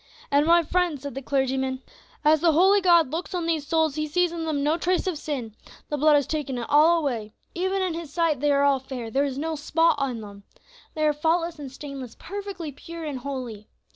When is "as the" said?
2.25-2.53